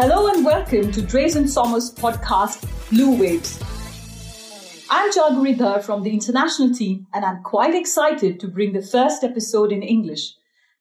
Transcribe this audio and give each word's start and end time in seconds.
Hello 0.00 0.28
and 0.28 0.44
welcome 0.44 0.92
to 0.92 1.00
Drees 1.00 1.34
& 1.48 1.48
Sommer's 1.48 1.92
podcast, 1.92 2.62
Blue 2.88 3.18
Waves. 3.18 3.60
I'm 4.88 5.10
Jaguri 5.10 5.56
Dhar 5.58 5.82
from 5.82 6.04
the 6.04 6.12
international 6.12 6.72
team, 6.72 7.08
and 7.12 7.24
I'm 7.24 7.42
quite 7.42 7.74
excited 7.74 8.38
to 8.38 8.46
bring 8.46 8.72
the 8.72 8.80
first 8.80 9.24
episode 9.24 9.72
in 9.72 9.82
English. 9.82 10.34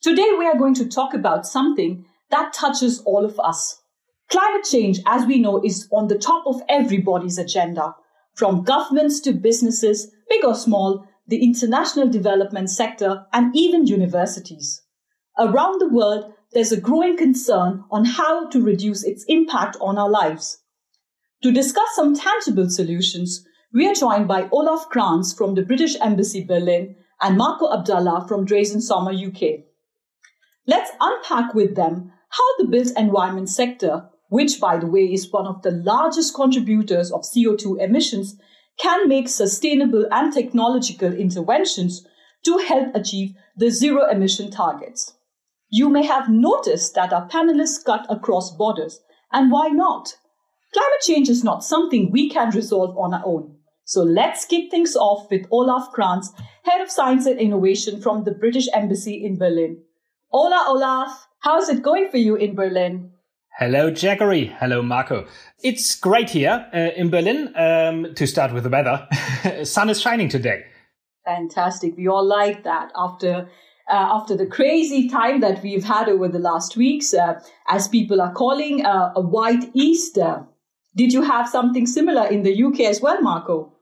Today, 0.04 0.36
we 0.38 0.46
are 0.46 0.56
going 0.56 0.76
to 0.76 0.88
talk 0.88 1.16
about 1.16 1.48
something 1.48 2.06
that 2.30 2.54
touches 2.54 3.02
all 3.08 3.26
of 3.26 3.40
us. 3.40 3.82
Climate 4.30 4.68
change, 4.70 5.00
as 5.08 5.26
we 5.26 5.40
know, 5.40 5.64
is 5.66 5.88
on 5.92 6.10
the 6.10 6.20
top 6.20 6.46
of 6.46 6.62
everybody's 6.70 7.40
agenda, 7.40 7.96
from 8.36 8.64
governments 8.64 9.20
to 9.22 9.32
businesses, 9.32 10.12
big 10.30 10.46
or 10.46 10.54
small, 10.54 11.08
the 11.28 11.44
international 11.44 12.08
development 12.08 12.70
sector, 12.70 13.26
and 13.34 13.56
even 13.56 13.88
universities. 13.88 14.84
Around 15.40 15.82
the 15.82 15.90
world, 15.90 16.34
there's 16.54 16.72
a 16.72 16.80
growing 16.80 17.18
concern 17.18 17.84
on 17.92 18.06
how 18.06 18.48
to 18.50 18.62
reduce 18.62 19.04
its 19.04 19.26
impact 19.28 19.78
on 19.82 19.98
our 19.98 20.10
lives. 20.10 20.60
To 21.44 21.52
discuss 21.52 21.96
some 21.96 22.16
tangible 22.16 22.70
solutions, 22.70 23.46
we 23.74 23.88
are 23.88 23.94
joined 23.94 24.28
by 24.28 24.50
Olaf 24.52 24.90
Krans 24.90 25.38
from 25.38 25.56
the 25.56 25.62
British 25.62 25.96
Embassy 26.00 26.44
Berlin 26.44 26.96
and 27.22 27.38
Marco 27.38 27.72
Abdallah 27.72 28.26
from 28.28 28.46
Drees 28.46 28.80
& 28.80 28.82
Sommer 28.82 29.12
UK. 29.12 29.66
Let's 30.66 30.92
unpack 31.00 31.54
with 31.54 31.76
them 31.76 32.12
how 32.30 32.44
the 32.58 32.68
built 32.68 32.92
environment 32.98 33.50
sector, 33.50 34.10
which 34.30 34.60
by 34.60 34.78
the 34.78 34.88
way 34.88 35.06
is 35.06 35.32
one 35.32 35.48
of 35.48 35.62
the 35.62 35.72
largest 35.72 36.34
contributors 36.34 37.12
of 37.12 37.22
CO2 37.22 37.82
emissions, 37.82 38.38
can 38.80 39.08
make 39.08 39.28
sustainable 39.28 40.06
and 40.12 40.34
technological 40.34 41.14
interventions 41.14 42.06
to 42.46 42.58
help 42.58 42.96
achieve 42.96 43.36
the 43.56 43.70
zero 43.70 44.10
emission 44.10 44.52
targets. 44.52 45.14
You 45.70 45.90
may 45.90 46.06
have 46.06 46.30
noticed 46.30 46.96
that 46.96 47.12
our 47.12 47.28
panelists 47.28 47.84
cut 47.84 48.06
across 48.10 48.56
borders. 48.56 49.02
And 49.34 49.52
why 49.52 49.68
not? 49.68 50.16
Climate 50.74 51.02
change 51.02 51.30
is 51.30 51.44
not 51.44 51.64
something 51.64 52.12
we 52.12 52.30
can 52.30 52.52
resolve 52.52 52.98
on 52.98 53.14
our 53.14 53.24
own. 53.26 53.56
So 53.84 54.02
let's 54.02 54.46
kick 54.46 54.70
things 54.70 54.96
off 54.96 55.30
with 55.30 55.48
Olaf 55.52 55.92
Krans, 55.94 56.28
Head 56.64 56.82
of 56.82 56.92
Science 56.92 57.26
and 57.26 57.40
Innovation 57.40 58.02
from 58.02 58.24
the 58.24 58.32
British 58.32 58.68
Embassy 58.74 59.26
in 59.26 59.38
Berlin. 59.38 59.82
Hola, 60.30 60.66
Olaf. 60.68 61.28
How's 61.40 61.70
it 61.70 61.84
going 61.84 62.10
for 62.10 62.18
you 62.18 62.36
in 62.36 62.56
Berlin? 62.56 63.12
Hello, 63.58 63.90
Jackery. 63.90 64.56
Hello, 64.60 64.82
Marco. 64.82 65.26
It's 65.64 65.96
great 65.96 66.30
here 66.30 66.68
uh, 66.74 66.78
in 66.96 67.10
Berlin. 67.10 67.54
Um, 67.56 68.14
to 68.16 68.28
start 68.28 68.54
with 68.54 68.64
the 68.64 68.70
weather, 68.70 69.08
sun 69.64 69.90
is 69.90 70.00
shining 70.00 70.30
today. 70.30 70.66
Fantastic. 71.26 71.98
We 71.98 72.08
all 72.08 72.26
like 72.26 72.64
that 72.64 72.92
after 72.96 73.50
uh, 73.90 74.18
after 74.18 74.36
the 74.36 74.46
crazy 74.46 75.10
time 75.10 75.40
that 75.42 75.64
we've 75.64 75.84
had 75.84 76.10
over 76.10 76.28
the 76.28 76.40
last 76.40 76.76
weeks, 76.76 77.14
uh, 77.14 77.40
as 77.68 77.88
people 77.88 78.22
are 78.22 78.34
calling 78.34 78.86
uh, 78.86 79.14
a 79.16 79.22
white 79.22 79.70
Easter. 79.74 80.46
Did 80.96 81.14
you 81.14 81.22
have 81.22 81.48
something 81.48 81.86
similar 81.86 82.28
in 82.28 82.44
the 82.44 82.64
UK 82.64 82.82
as 82.82 83.02
well, 83.02 83.22
Marco? 83.22 83.74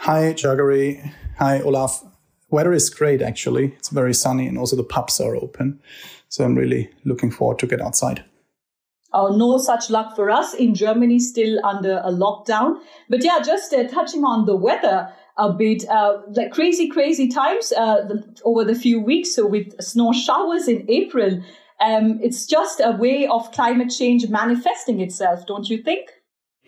Hi, 0.00 0.34
Jaggery. 0.34 1.12
Hi, 1.38 1.60
Olaf. 1.60 2.04
Weather 2.50 2.72
is 2.72 2.90
great, 2.90 3.20
actually. 3.20 3.74
It's 3.78 3.88
very 3.88 4.14
sunny 4.14 4.46
and 4.46 4.58
also 4.58 4.76
the 4.76 4.84
pubs 4.84 5.20
are 5.20 5.36
open. 5.36 5.80
So 6.28 6.44
I'm 6.44 6.54
really 6.54 6.90
looking 7.04 7.30
forward 7.30 7.58
to 7.60 7.66
get 7.66 7.80
outside. 7.80 8.24
Oh, 9.12 9.34
no 9.34 9.56
such 9.56 9.88
luck 9.88 10.14
for 10.14 10.30
us 10.30 10.52
in 10.52 10.74
Germany, 10.74 11.18
still 11.18 11.64
under 11.64 11.98
a 11.98 12.12
lockdown. 12.12 12.78
But 13.08 13.24
yeah, 13.24 13.40
just 13.40 13.72
uh, 13.72 13.88
touching 13.88 14.24
on 14.24 14.44
the 14.44 14.56
weather, 14.56 15.10
a 15.38 15.52
bit 15.52 15.88
uh, 15.88 16.18
like 16.32 16.52
crazy, 16.52 16.88
crazy 16.88 17.28
times 17.28 17.72
uh, 17.72 18.02
the, 18.06 18.40
over 18.44 18.64
the 18.64 18.74
few 18.74 19.00
weeks. 19.00 19.34
So 19.34 19.46
with 19.46 19.80
snow 19.80 20.12
showers 20.12 20.68
in 20.68 20.84
April, 20.88 21.40
um, 21.80 22.18
it's 22.22 22.46
just 22.46 22.80
a 22.84 22.92
way 22.92 23.26
of 23.26 23.50
climate 23.52 23.90
change 23.90 24.28
manifesting 24.28 25.00
itself, 25.00 25.46
don't 25.46 25.68
you 25.68 25.82
think? 25.82 26.10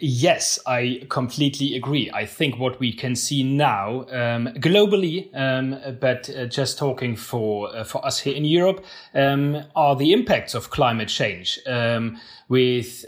Yes, 0.03 0.59
I 0.67 1.03
completely 1.11 1.77
agree. 1.77 2.11
I 2.15 2.25
think 2.25 2.59
what 2.59 2.81
we 2.81 2.91
can 2.91 3.15
see 3.15 3.43
now 3.43 4.07
um, 4.11 4.49
globally, 4.57 5.29
um, 5.37 5.79
but 6.01 6.31
uh, 6.31 6.47
just 6.47 6.79
talking 6.79 7.17
for 7.17 7.69
uh, 7.77 7.85
for 7.85 8.03
us 8.07 8.19
here 8.21 8.35
in 8.35 8.47
Europe, 8.47 8.83
um, 9.15 9.63
are 9.77 9.95
the 9.95 10.15
impacts 10.15 10.55
of 10.55 10.71
climate 10.71 11.09
change 11.09 11.59
um, 11.67 12.19
with 12.49 13.05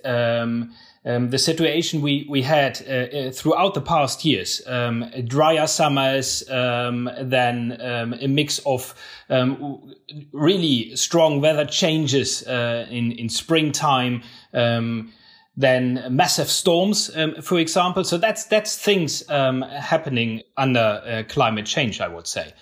um, 1.04 1.30
the 1.30 1.38
situation 1.38 2.00
we 2.00 2.26
we 2.28 2.42
had 2.42 2.80
uh, 2.88 2.92
uh, 2.92 3.30
throughout 3.32 3.74
the 3.74 3.80
past 3.80 4.24
years, 4.24 4.62
um, 4.66 5.10
drier 5.26 5.66
summers, 5.66 6.48
um, 6.48 7.10
then 7.20 7.76
um, 7.80 8.14
a 8.14 8.28
mix 8.28 8.60
of 8.60 8.94
um, 9.28 9.94
really 10.32 10.94
strong 10.94 11.40
weather 11.40 11.64
changes 11.64 12.46
uh, 12.46 12.86
in 12.88 13.12
in 13.12 13.28
springtime. 13.28 14.22
Um, 14.54 15.12
then 15.54 16.06
massive 16.08 16.48
storms, 16.48 17.10
for 17.42 17.58
example. 17.58 18.04
So 18.04 18.16
that's 18.16 18.44
that's 18.46 18.78
things 18.78 19.22
happening 19.28 20.42
under 20.56 21.02
uh, 21.04 21.22
climate 21.28 21.66
change, 21.66 22.00
I 22.00 22.08
would 22.08 22.26
say. 22.26 22.54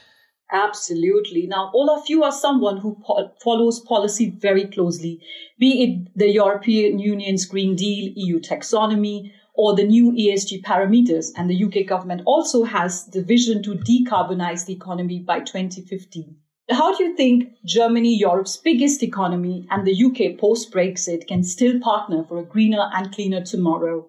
Absolutely. 0.53 1.47
Now, 1.47 1.71
Olaf, 1.72 2.09
you 2.09 2.25
are 2.25 2.33
someone 2.33 2.78
who 2.78 2.97
po- 3.06 3.31
follows 3.43 3.81
policy 3.81 4.31
very 4.31 4.66
closely, 4.66 5.21
be 5.59 5.83
it 5.84 6.19
the 6.19 6.28
European 6.28 6.99
Union's 6.99 7.47
Green 7.47 7.77
Deal, 7.77 8.12
EU 8.16 8.41
taxonomy, 8.41 9.33
or 9.55 9.77
the 9.77 9.84
new 9.84 10.10
ESG 10.10 10.62
parameters. 10.65 11.31
And 11.37 11.49
the 11.49 11.65
UK 11.65 11.87
government 11.87 12.22
also 12.27 12.65
has 12.65 13.06
the 13.06 13.22
vision 13.22 13.62
to 13.62 13.75
decarbonize 13.75 14.66
the 14.66 14.72
economy 14.72 15.21
by 15.21 15.41
2050. 15.41 16.34
How 16.71 16.97
do 16.97 17.05
you 17.05 17.16
think 17.16 17.53
Germany, 17.65 18.16
Europe's 18.16 18.56
biggest 18.56 19.03
economy, 19.03 19.66
and 19.71 19.87
the 19.87 20.05
UK 20.05 20.39
post 20.39 20.72
Brexit 20.72 21.27
can 21.27 21.43
still 21.43 21.78
partner 21.81 22.25
for 22.25 22.39
a 22.39 22.44
greener 22.44 22.89
and 22.94 23.12
cleaner 23.12 23.44
tomorrow? 23.44 24.09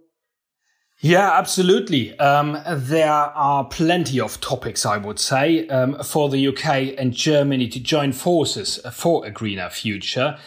Yeah, 1.03 1.31
absolutely. 1.31 2.17
Um, 2.19 2.59
there 2.69 3.11
are 3.11 3.65
plenty 3.65 4.19
of 4.19 4.39
topics, 4.39 4.85
I 4.85 4.97
would 4.97 5.19
say, 5.19 5.67
um, 5.67 5.95
for 6.03 6.29
the 6.29 6.47
UK 6.49 6.93
and 6.95 7.11
Germany 7.11 7.67
to 7.69 7.79
join 7.79 8.11
forces 8.11 8.79
for 8.93 9.25
a 9.25 9.31
greener 9.31 9.71
future. 9.71 10.37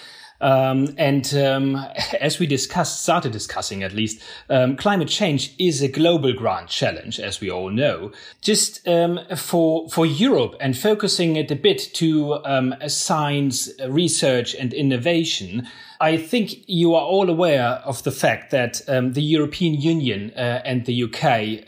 Um, 0.44 0.94
and 0.98 1.34
um, 1.34 1.76
as 2.20 2.38
we 2.38 2.46
discussed, 2.46 3.02
started 3.02 3.32
discussing 3.32 3.82
at 3.82 3.94
least, 3.94 4.22
um, 4.50 4.76
climate 4.76 5.08
change 5.08 5.54
is 5.58 5.80
a 5.80 5.88
global 5.88 6.34
grand 6.34 6.68
challenge, 6.68 7.18
as 7.18 7.40
we 7.40 7.50
all 7.50 7.70
know. 7.70 8.12
Just 8.42 8.86
um, 8.86 9.20
for 9.36 9.88
for 9.88 10.04
Europe 10.04 10.54
and 10.60 10.76
focusing 10.76 11.36
it 11.36 11.50
a 11.50 11.56
bit 11.56 11.78
to 11.94 12.34
um, 12.44 12.74
science, 12.86 13.70
research, 13.88 14.54
and 14.54 14.74
innovation. 14.74 15.66
I 16.00 16.18
think 16.18 16.64
you 16.66 16.94
are 16.94 17.04
all 17.04 17.30
aware 17.30 17.80
of 17.86 18.02
the 18.02 18.10
fact 18.10 18.50
that 18.50 18.82
um, 18.88 19.14
the 19.14 19.22
European 19.22 19.80
Union 19.80 20.32
uh, 20.36 20.60
and 20.64 20.84
the 20.84 21.04
UK 21.04 21.64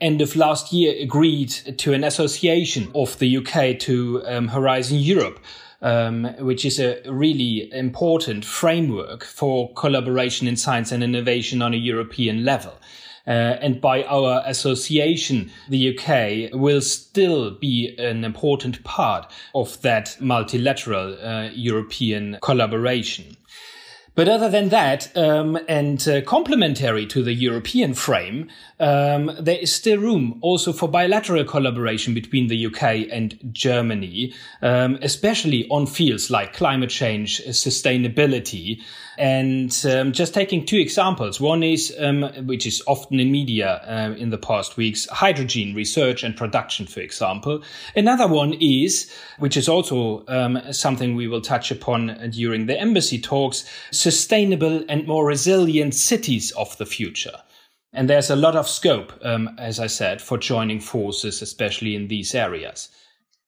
end 0.00 0.20
of 0.20 0.36
last 0.36 0.72
year 0.72 0.94
agreed 1.02 1.50
to 1.78 1.92
an 1.92 2.04
association 2.04 2.92
of 2.94 3.18
the 3.18 3.38
UK 3.38 3.80
to 3.80 4.18
Horizon 4.48 4.98
Europe 4.98 5.40
um, 5.82 6.24
which 6.38 6.64
is 6.64 6.78
a 6.78 7.00
really 7.06 7.72
important 7.72 8.44
framework 8.44 9.24
for 9.24 9.72
collaboration 9.74 10.46
in 10.46 10.56
science 10.56 10.92
and 10.92 11.02
innovation 11.02 11.62
on 11.62 11.74
a 11.74 11.78
European 11.78 12.44
level. 12.44 12.74
Uh, 13.26 13.56
and 13.60 13.80
by 13.80 14.02
our 14.04 14.42
association, 14.46 15.50
the 15.68 15.96
UK 15.96 16.58
will 16.58 16.80
still 16.80 17.50
be 17.50 17.94
an 17.98 18.24
important 18.24 18.82
part 18.82 19.30
of 19.54 19.80
that 19.82 20.16
multilateral 20.20 21.16
uh, 21.22 21.50
European 21.52 22.38
collaboration. 22.42 23.36
But 24.20 24.28
other 24.28 24.50
than 24.50 24.68
that, 24.68 25.16
um, 25.16 25.58
and 25.66 26.06
uh, 26.06 26.20
complementary 26.20 27.06
to 27.06 27.22
the 27.22 27.32
European 27.32 27.94
frame, 27.94 28.50
um, 28.78 29.34
there 29.40 29.56
is 29.56 29.74
still 29.74 29.98
room 29.98 30.38
also 30.42 30.74
for 30.74 30.90
bilateral 30.90 31.44
collaboration 31.44 32.12
between 32.12 32.48
the 32.48 32.66
UK 32.66 33.08
and 33.10 33.38
Germany, 33.50 34.34
um, 34.60 34.98
especially 35.00 35.66
on 35.70 35.86
fields 35.86 36.30
like 36.30 36.52
climate 36.52 36.90
change, 36.90 37.40
sustainability, 37.46 38.82
and 39.20 39.84
um, 39.84 40.12
just 40.12 40.32
taking 40.32 40.64
two 40.64 40.78
examples. 40.78 41.40
One 41.40 41.62
is, 41.62 41.94
um, 41.98 42.22
which 42.46 42.66
is 42.66 42.82
often 42.86 43.20
in 43.20 43.30
media 43.30 43.82
uh, 43.86 44.14
in 44.16 44.30
the 44.30 44.38
past 44.38 44.78
weeks, 44.78 45.06
hydrogen 45.08 45.74
research 45.74 46.22
and 46.22 46.34
production, 46.34 46.86
for 46.86 47.00
example. 47.00 47.62
Another 47.94 48.26
one 48.26 48.54
is, 48.54 49.12
which 49.38 49.58
is 49.58 49.68
also 49.68 50.24
um, 50.28 50.58
something 50.72 51.16
we 51.16 51.28
will 51.28 51.42
touch 51.42 51.70
upon 51.70 52.30
during 52.30 52.64
the 52.64 52.80
embassy 52.80 53.20
talks, 53.20 53.64
sustainable 54.10 54.84
and 54.88 55.06
more 55.06 55.24
resilient 55.24 55.94
cities 55.94 56.50
of 56.52 56.76
the 56.78 56.86
future. 56.86 57.42
And 57.92 58.08
there's 58.08 58.30
a 58.30 58.36
lot 58.36 58.56
of 58.56 58.68
scope, 58.68 59.12
um, 59.22 59.50
as 59.58 59.78
I 59.78 59.86
said, 59.86 60.20
for 60.20 60.36
joining 60.36 60.80
forces, 60.80 61.42
especially 61.42 61.94
in 61.94 62.08
these 62.08 62.34
areas. 62.34 62.88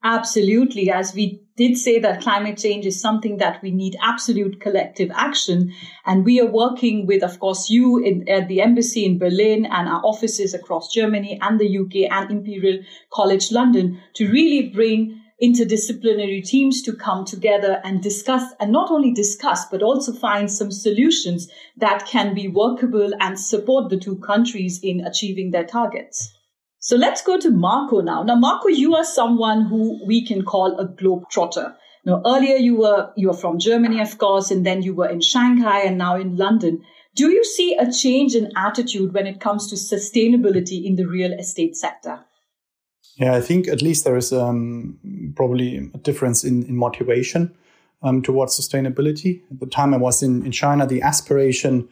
Absolutely. 0.05 0.91
As 0.91 1.14
we 1.14 1.43
did 1.56 1.76
say 1.76 1.99
that 2.00 2.23
climate 2.23 2.59
change 2.59 2.87
is 2.87 3.00
something 3.00 3.38
that 3.38 3.61
we 3.62 3.70
need 3.70 3.97
absolute 4.00 4.61
collective 4.61 5.11
action. 5.14 5.73
And 6.06 6.25
we 6.25 6.41
are 6.41 6.50
working 6.50 7.06
with, 7.06 7.23
of 7.23 7.38
course, 7.38 7.70
you 7.70 7.99
in, 7.99 8.29
at 8.29 8.49
the 8.49 8.61
embassy 8.61 9.05
in 9.05 9.19
Berlin 9.19 9.65
and 9.65 9.88
our 9.88 10.03
offices 10.05 10.55
across 10.55 10.93
Germany 10.93 11.38
and 11.41 11.58
the 11.58 11.79
UK 11.79 12.11
and 12.11 12.31
Imperial 12.31 12.82
College 13.12 13.50
London 13.50 14.00
to 14.15 14.31
really 14.31 14.70
bring 14.70 15.22
interdisciplinary 15.43 16.44
teams 16.44 16.83
to 16.83 16.94
come 16.94 17.25
together 17.25 17.81
and 17.85 18.03
discuss 18.03 18.53
and 18.61 18.71
not 18.71 18.91
only 18.91 19.12
discuss, 19.12 19.67
but 19.67 19.83
also 19.83 20.12
find 20.12 20.50
some 20.50 20.71
solutions 20.71 21.50
that 21.77 22.06
can 22.06 22.35
be 22.35 22.47
workable 22.47 23.12
and 23.21 23.39
support 23.39 23.91
the 23.91 23.99
two 23.99 24.17
countries 24.17 24.79
in 24.83 25.05
achieving 25.05 25.50
their 25.50 25.65
targets. 25.65 26.33
So 26.79 26.97
let's 26.97 27.23
go 27.23 27.39
to 27.39 27.50
Marco 27.50 28.00
now. 28.00 28.23
Now, 28.23 28.37
Marco, 28.37 28.69
you 28.69 28.94
are 28.94 29.05
someone 29.05 29.67
who 29.67 30.05
we 30.06 30.27
can 30.27 30.44
call 30.44 30.79
a 30.79 30.87
globetrotter. 30.87 31.75
Now, 32.05 32.23
earlier 32.27 32.56
you 32.56 32.77
were 32.77 33.12
you 33.17 33.29
were 33.29 33.37
from 33.37 33.59
Germany, 33.59 34.00
of 34.00 34.19
course, 34.19 34.50
and 34.50 34.67
then 34.67 34.83
you 34.83 34.94
were 34.94 35.09
in 35.09 35.21
Shanghai 35.21 35.83
and 35.83 35.97
now 35.97 36.17
in 36.17 36.37
London. 36.37 36.83
Do 37.15 37.31
you 37.31 37.44
see 37.44 37.77
a 37.77 37.93
change 37.93 38.35
in 38.35 38.50
attitude 38.56 39.12
when 39.12 39.27
it 39.27 39.39
comes 39.39 39.69
to 39.71 39.77
sustainability 39.77 40.85
in 40.85 40.97
the 40.97 41.06
real 41.06 41.33
estate 41.33 41.77
sector? 41.77 42.25
Yeah, 43.17 43.35
I 43.35 43.41
think 43.41 43.69
at 43.69 43.82
least 43.82 44.05
there 44.05 44.17
is 44.17 44.32
um, 44.32 44.99
probably 45.37 45.76
a 45.76 45.99
difference 45.99 46.44
in, 46.44 46.64
in 46.64 46.76
motivation 46.76 47.55
um, 48.03 48.23
towards 48.23 48.59
sustainability. 48.59 49.43
At 49.50 49.61
the 49.61 49.67
time 49.67 49.94
I 49.94 49.99
was 49.99 50.23
in, 50.23 50.44
in 50.44 50.53
China, 50.53 50.87
the 50.87 51.03
aspiration 51.03 51.88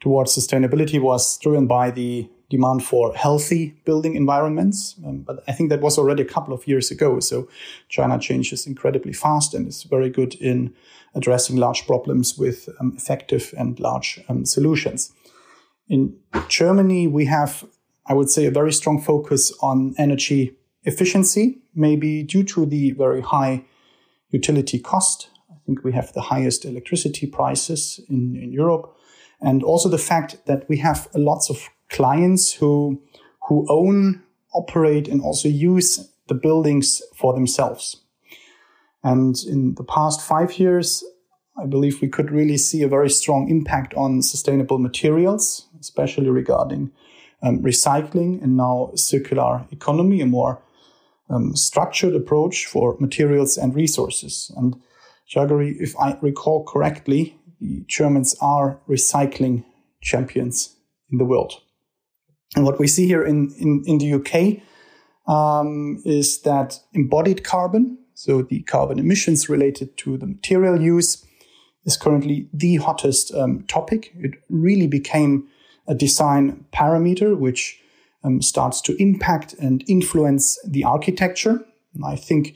towards 0.00 0.36
sustainability 0.36 1.00
was 1.00 1.38
driven 1.38 1.66
by 1.66 1.90
the 1.90 2.28
demand 2.50 2.82
for 2.82 3.14
healthy 3.14 3.74
building 3.84 4.14
environments. 4.14 4.94
Um, 5.04 5.18
but 5.18 5.42
I 5.48 5.52
think 5.52 5.70
that 5.70 5.80
was 5.80 5.98
already 5.98 6.22
a 6.22 6.26
couple 6.26 6.54
of 6.54 6.66
years 6.66 6.90
ago. 6.90 7.20
So 7.20 7.48
China 7.88 8.18
changes 8.18 8.66
incredibly 8.66 9.12
fast 9.12 9.54
and 9.54 9.68
is 9.68 9.82
very 9.82 10.08
good 10.08 10.34
in 10.34 10.74
addressing 11.14 11.56
large 11.56 11.86
problems 11.86 12.38
with 12.38 12.68
um, 12.80 12.94
effective 12.96 13.52
and 13.58 13.78
large 13.80 14.20
um, 14.28 14.44
solutions. 14.44 15.12
In 15.88 16.16
Germany, 16.48 17.06
we 17.06 17.24
have, 17.26 17.64
I 18.06 18.14
would 18.14 18.30
say, 18.30 18.46
a 18.46 18.50
very 18.50 18.72
strong 18.72 19.00
focus 19.00 19.52
on 19.60 19.94
energy 19.98 20.57
efficiency, 20.88 21.58
maybe 21.74 22.22
due 22.22 22.44
to 22.44 22.66
the 22.66 22.92
very 22.92 23.20
high 23.20 23.64
utility 24.30 24.78
cost. 24.78 25.28
I 25.50 25.54
think 25.64 25.84
we 25.84 25.92
have 25.92 26.12
the 26.12 26.22
highest 26.22 26.64
electricity 26.64 27.26
prices 27.26 28.00
in, 28.08 28.36
in 28.36 28.52
Europe. 28.52 28.94
And 29.40 29.62
also 29.62 29.88
the 29.88 29.98
fact 29.98 30.46
that 30.46 30.68
we 30.68 30.78
have 30.78 31.08
lots 31.14 31.50
of 31.50 31.68
clients 31.90 32.52
who, 32.52 33.00
who 33.46 33.66
own, 33.68 34.22
operate, 34.52 35.08
and 35.08 35.20
also 35.22 35.48
use 35.48 36.10
the 36.26 36.34
buildings 36.34 37.02
for 37.14 37.32
themselves. 37.32 38.02
And 39.04 39.36
in 39.46 39.74
the 39.74 39.84
past 39.84 40.20
five 40.20 40.58
years, 40.58 41.04
I 41.62 41.66
believe 41.66 42.00
we 42.00 42.08
could 42.08 42.30
really 42.30 42.56
see 42.56 42.82
a 42.82 42.88
very 42.88 43.10
strong 43.10 43.48
impact 43.48 43.94
on 43.94 44.22
sustainable 44.22 44.78
materials, 44.78 45.68
especially 45.80 46.30
regarding 46.30 46.90
um, 47.42 47.62
recycling 47.62 48.42
and 48.42 48.56
now 48.56 48.90
circular 48.94 49.64
economy, 49.70 50.20
a 50.20 50.26
more 50.26 50.60
um, 51.30 51.54
structured 51.56 52.14
approach 52.14 52.66
for 52.66 52.96
materials 52.98 53.56
and 53.56 53.74
resources. 53.74 54.52
And 54.56 54.80
Jaggery, 55.28 55.76
if 55.78 55.94
I 55.98 56.16
recall 56.22 56.64
correctly, 56.64 57.38
the 57.60 57.84
Germans 57.86 58.34
are 58.40 58.80
recycling 58.88 59.64
champions 60.00 60.76
in 61.10 61.18
the 61.18 61.24
world. 61.24 61.60
And 62.56 62.64
what 62.64 62.78
we 62.78 62.86
see 62.86 63.06
here 63.06 63.24
in, 63.24 63.52
in, 63.58 63.82
in 63.86 63.98
the 63.98 64.14
UK 64.14 64.62
um, 65.30 66.00
is 66.04 66.42
that 66.42 66.80
embodied 66.94 67.44
carbon, 67.44 67.98
so 68.14 68.42
the 68.42 68.62
carbon 68.62 68.98
emissions 68.98 69.48
related 69.48 69.96
to 69.98 70.16
the 70.16 70.26
material 70.26 70.80
use, 70.80 71.24
is 71.84 71.96
currently 71.96 72.48
the 72.52 72.76
hottest 72.76 73.34
um, 73.34 73.64
topic. 73.68 74.12
It 74.18 74.34
really 74.48 74.86
became 74.86 75.48
a 75.86 75.94
design 75.94 76.64
parameter 76.72 77.36
which 77.36 77.80
um, 78.24 78.42
starts 78.42 78.80
to 78.82 79.00
impact 79.02 79.54
and 79.54 79.84
influence 79.88 80.58
the 80.66 80.84
architecture. 80.84 81.64
And 81.94 82.04
I 82.04 82.16
think 82.16 82.54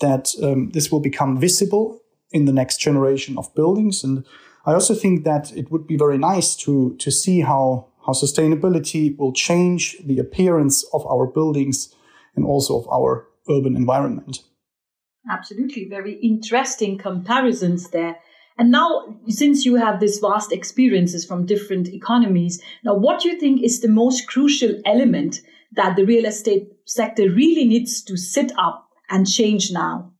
that 0.00 0.32
um, 0.42 0.70
this 0.70 0.90
will 0.90 1.00
become 1.00 1.38
visible 1.38 2.00
in 2.30 2.44
the 2.44 2.52
next 2.52 2.78
generation 2.78 3.38
of 3.38 3.54
buildings. 3.54 4.04
And 4.04 4.24
I 4.66 4.72
also 4.72 4.94
think 4.94 5.24
that 5.24 5.56
it 5.56 5.70
would 5.70 5.86
be 5.86 5.96
very 5.96 6.18
nice 6.18 6.56
to, 6.56 6.96
to 6.96 7.10
see 7.10 7.40
how 7.40 7.88
how 8.06 8.12
sustainability 8.12 9.18
will 9.18 9.32
change 9.32 9.96
the 10.04 10.18
appearance 10.18 10.84
of 10.92 11.04
our 11.06 11.26
buildings 11.26 11.92
and 12.36 12.44
also 12.44 12.78
of 12.78 12.88
our 12.88 13.26
urban 13.50 13.74
environment. 13.76 14.44
Absolutely. 15.28 15.88
Very 15.90 16.14
interesting 16.14 16.98
comparisons 16.98 17.90
there. 17.90 18.20
And 18.58 18.70
now, 18.70 19.18
since 19.28 19.66
you 19.66 19.74
have 19.74 20.00
this 20.00 20.18
vast 20.18 20.50
experiences 20.50 21.24
from 21.24 21.44
different 21.44 21.88
economies, 21.88 22.62
now 22.84 22.94
what 22.94 23.20
do 23.20 23.28
you 23.28 23.38
think 23.38 23.62
is 23.62 23.80
the 23.80 23.88
most 23.88 24.26
crucial 24.26 24.80
element 24.86 25.40
that 25.72 25.96
the 25.96 26.04
real 26.04 26.24
estate 26.24 26.72
sector 26.86 27.30
really 27.30 27.66
needs 27.66 28.02
to 28.04 28.16
sit 28.16 28.52
up 28.58 28.88
and 29.10 29.30
change 29.30 29.70
now? 29.70 30.12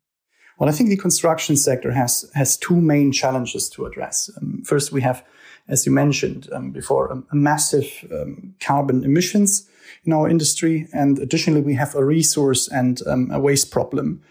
Well, 0.58 0.68
I 0.68 0.72
think 0.72 0.90
the 0.90 0.96
construction 0.96 1.56
sector 1.56 1.92
has 1.92 2.30
has 2.34 2.56
two 2.56 2.76
main 2.76 3.12
challenges 3.12 3.68
to 3.70 3.86
address. 3.86 4.30
Um, 4.36 4.62
first, 4.64 4.92
we 4.92 5.02
have 5.02 5.22
as 5.68 5.86
you 5.86 5.92
mentioned 5.92 6.48
um, 6.52 6.70
before, 6.70 7.08
a, 7.08 7.22
a 7.32 7.36
massive 7.36 7.86
um, 8.12 8.54
carbon 8.60 9.04
emissions 9.04 9.68
in 10.04 10.12
our 10.12 10.28
industry. 10.28 10.88
And 10.92 11.18
additionally, 11.18 11.60
we 11.60 11.74
have 11.74 11.94
a 11.94 12.04
resource 12.04 12.68
and 12.68 13.00
um, 13.06 13.30
a 13.32 13.40
waste 13.40 13.70
problem. 13.70 14.22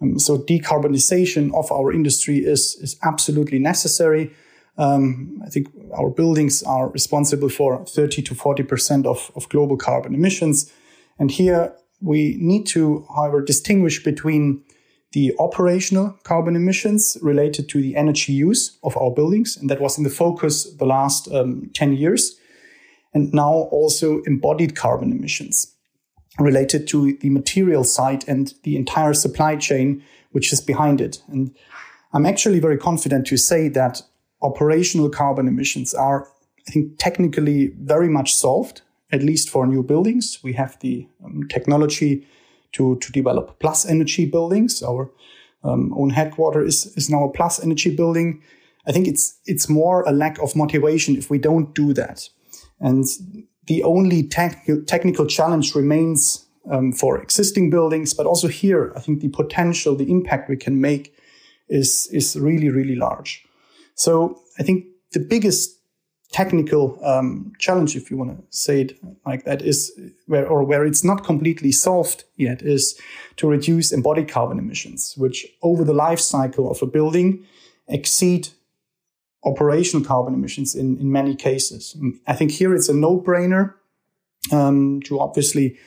Um, 0.00 0.18
so 0.18 0.38
decarbonization 0.38 1.54
of 1.54 1.70
our 1.72 1.92
industry 1.92 2.38
is, 2.38 2.76
is 2.80 2.98
absolutely 3.02 3.58
necessary. 3.58 4.30
Um, 4.78 5.40
I 5.44 5.48
think 5.48 5.68
our 5.96 6.10
buildings 6.10 6.62
are 6.62 6.88
responsible 6.90 7.48
for 7.48 7.84
30 7.86 8.22
to 8.22 8.34
40% 8.34 9.06
of, 9.06 9.30
of 9.34 9.48
global 9.48 9.76
carbon 9.76 10.14
emissions. 10.14 10.70
And 11.18 11.30
here 11.30 11.74
we 12.02 12.36
need 12.38 12.66
to, 12.66 13.06
however, 13.14 13.40
distinguish 13.40 14.04
between 14.04 14.62
the 15.12 15.32
operational 15.38 16.18
carbon 16.24 16.56
emissions 16.56 17.16
related 17.22 17.70
to 17.70 17.80
the 17.80 17.96
energy 17.96 18.34
use 18.34 18.76
of 18.82 18.96
our 18.98 19.10
buildings. 19.10 19.56
And 19.56 19.70
that 19.70 19.80
was 19.80 19.96
in 19.96 20.04
the 20.04 20.10
focus 20.10 20.70
the 20.74 20.84
last 20.84 21.32
um, 21.32 21.70
10 21.72 21.94
years. 21.94 22.38
And 23.14 23.32
now 23.32 23.50
also 23.50 24.20
embodied 24.26 24.76
carbon 24.76 25.10
emissions 25.10 25.75
related 26.38 26.86
to 26.88 27.16
the 27.18 27.30
material 27.30 27.84
side 27.84 28.24
and 28.28 28.54
the 28.62 28.76
entire 28.76 29.14
supply 29.14 29.56
chain, 29.56 30.02
which 30.32 30.52
is 30.52 30.60
behind 30.60 31.00
it. 31.00 31.22
And 31.28 31.54
I'm 32.12 32.26
actually 32.26 32.60
very 32.60 32.78
confident 32.78 33.26
to 33.28 33.36
say 33.36 33.68
that 33.68 34.02
operational 34.42 35.08
carbon 35.08 35.48
emissions 35.48 35.94
are, 35.94 36.28
I 36.68 36.70
think, 36.70 36.98
technically 36.98 37.68
very 37.80 38.08
much 38.08 38.34
solved, 38.34 38.82
at 39.10 39.22
least 39.22 39.48
for 39.50 39.66
new 39.66 39.82
buildings. 39.82 40.38
We 40.42 40.52
have 40.54 40.78
the 40.80 41.08
um, 41.24 41.48
technology 41.48 42.26
to, 42.72 42.96
to 42.96 43.12
develop 43.12 43.58
plus 43.58 43.86
energy 43.86 44.26
buildings. 44.26 44.82
Our 44.82 45.10
um, 45.64 45.94
own 45.96 46.10
headquarter 46.10 46.62
is, 46.62 46.86
is 46.96 47.08
now 47.08 47.24
a 47.24 47.32
plus 47.32 47.62
energy 47.62 47.94
building. 47.94 48.42
I 48.86 48.92
think 48.92 49.08
it's, 49.08 49.38
it's 49.46 49.68
more 49.68 50.02
a 50.06 50.12
lack 50.12 50.38
of 50.40 50.54
motivation 50.54 51.16
if 51.16 51.30
we 51.30 51.38
don't 51.38 51.74
do 51.74 51.92
that. 51.94 52.28
And 52.78 53.04
the 53.66 53.82
only 53.82 54.22
tech- 54.22 54.66
technical 54.86 55.26
challenge 55.26 55.74
remains 55.74 56.46
um, 56.70 56.92
for 56.92 57.20
existing 57.20 57.70
buildings, 57.70 58.14
but 58.14 58.26
also 58.26 58.48
here, 58.48 58.92
I 58.96 59.00
think 59.00 59.20
the 59.20 59.28
potential, 59.28 59.94
the 59.94 60.10
impact 60.10 60.48
we 60.48 60.56
can 60.56 60.80
make 60.80 61.14
is, 61.68 62.08
is 62.12 62.36
really, 62.36 62.70
really 62.70 62.96
large. 62.96 63.44
So 63.94 64.40
I 64.58 64.62
think 64.62 64.86
the 65.12 65.20
biggest 65.20 65.76
technical 66.32 66.98
um, 67.04 67.52
challenge, 67.58 67.96
if 67.96 68.10
you 68.10 68.16
want 68.16 68.36
to 68.36 68.56
say 68.56 68.82
it 68.82 68.98
like 69.24 69.44
that, 69.44 69.62
is 69.62 69.92
where 70.26 70.46
or 70.46 70.64
where 70.64 70.84
it's 70.84 71.04
not 71.04 71.24
completely 71.24 71.72
solved 71.72 72.24
yet, 72.36 72.62
is 72.62 73.00
to 73.36 73.48
reduce 73.48 73.92
embodied 73.92 74.28
carbon 74.28 74.58
emissions, 74.58 75.14
which 75.16 75.46
over 75.62 75.84
the 75.84 75.94
life 75.94 76.20
cycle 76.20 76.70
of 76.70 76.82
a 76.82 76.86
building 76.86 77.44
exceed 77.88 78.48
operational 79.44 80.04
carbon 80.04 80.34
emissions 80.34 80.74
in, 80.74 80.98
in 80.98 81.10
many 81.12 81.34
cases. 81.34 81.96
I 82.26 82.34
think 82.34 82.50
here 82.50 82.74
it's 82.74 82.88
a 82.88 82.94
no-brainer 82.94 83.74
um, 84.52 85.00
to 85.02 85.20
obviously 85.20 85.78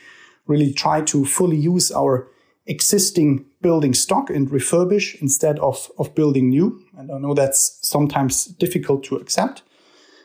really 0.46 0.72
try 0.72 1.02
to 1.02 1.24
fully 1.24 1.56
use 1.56 1.92
our 1.92 2.28
existing 2.66 3.44
building 3.60 3.94
stock 3.94 4.30
and 4.30 4.48
refurbish 4.50 5.20
instead 5.20 5.58
of, 5.58 5.90
of 5.98 6.14
building 6.14 6.50
new. 6.50 6.82
And 6.96 7.10
I 7.10 7.18
know 7.18 7.34
that's 7.34 7.78
sometimes 7.82 8.44
difficult 8.44 9.04
to 9.04 9.16
accept. 9.16 9.62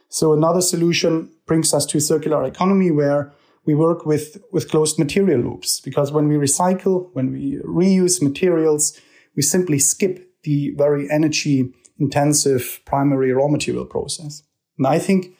So 0.09 0.33
another 0.33 0.61
solution 0.61 1.31
brings 1.45 1.73
us 1.73 1.85
to 1.87 1.99
circular 1.99 2.43
economy 2.43 2.91
where 2.91 3.33
we 3.65 3.73
work 3.73 4.05
with, 4.05 4.41
with 4.51 4.69
closed 4.69 4.99
material 4.99 5.41
loops 5.41 5.79
because 5.79 6.11
when 6.11 6.27
we 6.27 6.35
recycle, 6.35 7.09
when 7.13 7.31
we 7.31 7.59
reuse 7.65 8.21
materials, 8.21 8.99
we 9.35 9.41
simply 9.41 9.79
skip 9.79 10.29
the 10.43 10.73
very 10.77 11.09
energy 11.09 11.73
intensive 11.99 12.81
primary 12.85 13.31
raw 13.31 13.47
material 13.47 13.85
process. 13.85 14.43
And 14.77 14.87
I 14.87 14.99
think 14.99 15.35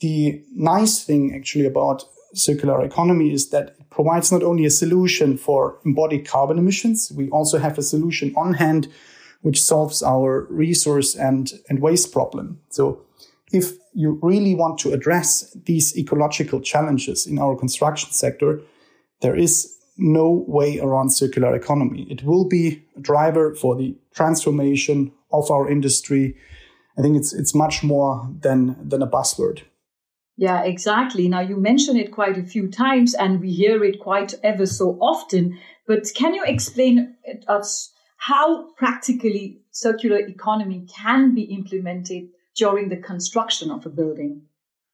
the 0.00 0.42
nice 0.54 1.02
thing 1.02 1.34
actually 1.34 1.66
about 1.66 2.04
circular 2.34 2.82
economy 2.84 3.32
is 3.32 3.50
that 3.50 3.74
it 3.78 3.90
provides 3.90 4.30
not 4.30 4.42
only 4.42 4.64
a 4.64 4.70
solution 4.70 5.36
for 5.36 5.78
embodied 5.84 6.26
carbon 6.26 6.58
emissions, 6.58 7.12
we 7.14 7.28
also 7.30 7.58
have 7.58 7.76
a 7.76 7.82
solution 7.82 8.32
on 8.36 8.54
hand 8.54 8.88
which 9.42 9.62
solves 9.62 10.02
our 10.02 10.46
resource 10.50 11.14
and, 11.16 11.52
and 11.68 11.80
waste 11.80 12.12
problem. 12.12 12.60
So 12.68 13.02
if 13.52 13.72
you 13.94 14.18
really 14.22 14.54
want 14.54 14.78
to 14.80 14.92
address 14.92 15.56
these 15.64 15.96
ecological 15.96 16.60
challenges 16.60 17.26
in 17.26 17.38
our 17.38 17.56
construction 17.56 18.12
sector, 18.12 18.60
there 19.22 19.34
is 19.34 19.76
no 19.96 20.44
way 20.46 20.78
around 20.78 21.10
circular 21.10 21.54
economy. 21.54 22.06
It 22.10 22.22
will 22.22 22.46
be 22.46 22.82
a 22.96 23.00
driver 23.00 23.54
for 23.54 23.76
the 23.76 23.96
transformation 24.14 25.12
of 25.32 25.50
our 25.50 25.70
industry. 25.70 26.36
I 26.98 27.02
think 27.02 27.16
it's 27.16 27.32
it's 27.32 27.54
much 27.54 27.82
more 27.82 28.28
than 28.40 28.76
than 28.88 29.02
a 29.02 29.06
buzzword. 29.06 29.62
Yeah, 30.36 30.62
exactly. 30.62 31.28
Now 31.28 31.40
you 31.40 31.56
mention 31.56 31.96
it 31.96 32.12
quite 32.12 32.38
a 32.38 32.42
few 32.42 32.68
times 32.68 33.14
and 33.14 33.40
we 33.40 33.52
hear 33.52 33.84
it 33.84 34.00
quite 34.00 34.34
ever 34.42 34.64
so 34.64 34.96
often, 35.00 35.58
but 35.86 36.06
can 36.14 36.34
you 36.34 36.42
explain 36.44 37.16
us 37.46 37.92
how 38.16 38.72
practically 38.72 39.60
circular 39.70 40.18
economy 40.18 40.86
can 40.88 41.34
be 41.34 41.42
implemented 41.42 42.28
during 42.56 42.88
the 42.88 42.96
construction 42.96 43.70
of 43.70 43.84
a 43.84 43.90
building? 43.90 44.42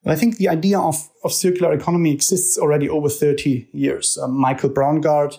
I 0.05 0.15
think 0.15 0.37
the 0.37 0.49
idea 0.49 0.79
of, 0.79 1.09
of 1.25 1.33
circular 1.33 1.73
economy 1.73 2.13
exists 2.13 2.59
already 2.59 2.89
over 2.89 3.09
30 3.09 3.69
years. 3.73 4.17
Um, 4.17 4.33
Michael 4.37 4.71
Braungart 4.71 5.39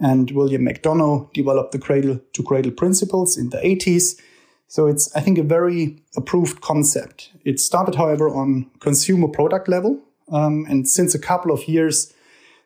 and 0.00 0.30
William 0.32 0.66
McDonough 0.66 1.32
developed 1.32 1.72
the 1.72 1.78
cradle 1.78 2.20
to 2.32 2.42
cradle 2.42 2.72
principles 2.72 3.36
in 3.36 3.50
the 3.50 3.58
80s. 3.58 4.20
So 4.68 4.86
it's, 4.86 5.14
I 5.16 5.20
think, 5.20 5.38
a 5.38 5.42
very 5.42 6.02
approved 6.16 6.60
concept. 6.60 7.32
It 7.44 7.58
started, 7.58 7.94
however, 7.94 8.28
on 8.28 8.70
consumer 8.80 9.28
product 9.28 9.66
level. 9.68 10.00
Um, 10.30 10.66
and 10.68 10.86
since 10.86 11.14
a 11.14 11.18
couple 11.18 11.50
of 11.50 11.66
years 11.66 12.12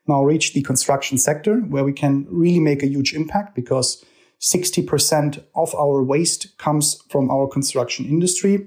now 0.09 0.25
reached 0.25 0.55
the 0.55 0.63
construction 0.63 1.17
sector 1.17 1.59
where 1.61 1.85
we 1.85 1.93
can 1.93 2.27
really 2.29 2.59
make 2.59 2.83
a 2.83 2.89
huge 2.89 3.15
impact 3.15 3.55
because 3.55 4.05
60% 4.41 5.45
of 5.55 5.73
our 5.77 6.03
waste 6.03 6.59
comes 6.59 7.01
from 7.09 7.31
our 7.31 7.47
construction 7.47 8.07
industry. 8.07 8.67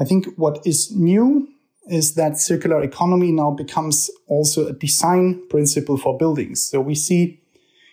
I 0.00 0.04
think 0.04 0.26
what 0.36 0.66
is 0.66 0.90
new 0.94 1.48
is 1.88 2.14
that 2.14 2.38
circular 2.38 2.82
economy 2.82 3.30
now 3.30 3.52
becomes 3.52 4.10
also 4.26 4.66
a 4.66 4.72
design 4.72 5.46
principle 5.48 5.96
for 5.96 6.18
buildings. 6.18 6.60
So 6.60 6.80
we 6.80 6.96
see 6.96 7.40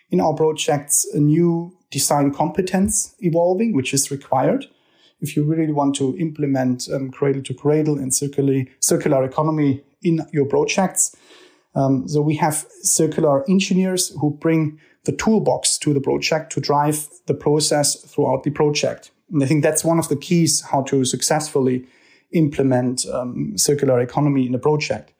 in 0.09 0.19
our 0.21 0.33
projects 0.33 1.05
a 1.13 1.19
new 1.19 1.75
design 1.91 2.33
competence 2.33 3.15
evolving, 3.19 3.73
which 3.73 3.93
is 3.93 4.11
required 4.11 4.65
if 5.21 5.35
you 5.35 5.43
really 5.43 5.71
want 5.71 5.95
to 5.95 6.15
implement 6.17 6.87
um, 6.93 7.09
cradle 7.09 7.41
to 7.43 7.53
cradle 7.53 7.97
and 7.97 8.13
circular, 8.13 8.63
circular 8.79 9.23
economy 9.23 9.81
in 10.03 10.19
your 10.31 10.45
projects. 10.45 11.15
Um, 11.73 12.07
so 12.07 12.21
we 12.21 12.35
have 12.35 12.65
circular 12.81 13.49
engineers 13.49 14.13
who 14.19 14.31
bring 14.31 14.79
the 15.05 15.11
toolbox 15.11 15.77
to 15.79 15.93
the 15.93 16.01
project 16.01 16.51
to 16.53 16.61
drive 16.61 17.07
the 17.27 17.33
process 17.33 17.95
throughout 18.01 18.43
the 18.43 18.51
project. 18.51 19.11
And 19.31 19.43
I 19.43 19.47
think 19.47 19.63
that's 19.63 19.83
one 19.83 19.99
of 19.99 20.09
the 20.09 20.15
keys 20.15 20.61
how 20.61 20.83
to 20.83 21.05
successfully 21.05 21.85
implement 22.31 23.05
um, 23.07 23.57
circular 23.57 23.99
economy 23.99 24.45
in 24.45 24.55
a 24.55 24.59
project. 24.59 25.13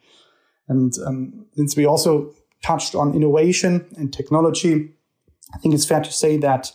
And 0.68 0.94
um, 1.06 1.46
since 1.56 1.76
we 1.76 1.86
also 1.86 2.34
touched 2.66 2.96
on 2.96 3.14
innovation 3.14 3.86
and 3.98 4.12
technology, 4.12 4.90
I 5.54 5.58
think 5.60 5.76
it's 5.76 5.86
fair 5.86 6.02
to 6.02 6.12
say 6.12 6.38
that 6.38 6.72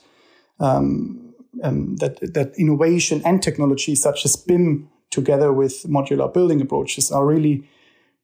um, 0.61 1.35
um 1.65 1.97
that 1.97 2.15
that 2.35 2.53
innovation 2.57 3.23
and 3.25 3.43
technology 3.43 3.95
such 3.95 4.25
as 4.25 4.37
BIM, 4.37 4.89
together 5.11 5.53
with 5.53 5.75
modular 5.89 6.33
building 6.33 6.61
approaches, 6.61 7.11
are 7.11 7.27
really 7.27 7.65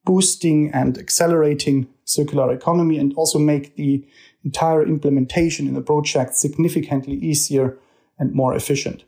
boosting 0.05 0.71
and 0.73 0.97
accelerating 0.97 1.87
circular 2.05 2.53
economy 2.53 2.97
and 2.97 3.13
also 3.15 3.39
make 3.39 3.75
the 3.75 4.05
entire 4.45 4.83
implementation 4.87 5.67
in 5.67 5.73
the 5.73 5.81
project 5.81 6.35
significantly 6.35 7.15
easier 7.15 7.77
and 8.19 8.33
more 8.33 8.55
efficient. 8.55 9.03